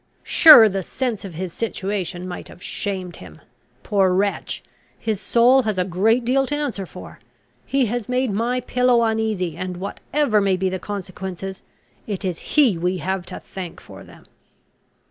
[0.23, 3.39] ]Sure the sense of his situation might have shamed him.
[3.83, 4.63] Poor wretch!
[4.97, 7.19] his soul has a great deal to answer for.
[7.67, 11.61] He has made my pillow uneasy; and, whatever may be the consequences,
[12.07, 14.25] it is he we have to thank for them."